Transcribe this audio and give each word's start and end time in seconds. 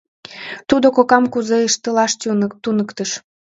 Тудо 0.69 0.87
кокам 0.95 1.23
кузе 1.33 1.57
ыштылаш 1.67 2.11
туныктыш. 2.63 3.11